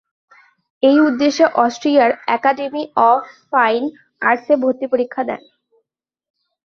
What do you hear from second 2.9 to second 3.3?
of